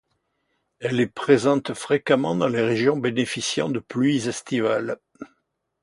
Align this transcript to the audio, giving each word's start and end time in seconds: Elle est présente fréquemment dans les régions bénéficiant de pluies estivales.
Elle 0.79 0.99
est 0.99 1.05
présente 1.05 1.75
fréquemment 1.75 2.35
dans 2.35 2.47
les 2.47 2.63
régions 2.63 2.97
bénéficiant 2.97 3.69
de 3.69 3.77
pluies 3.77 4.27
estivales. 4.27 4.97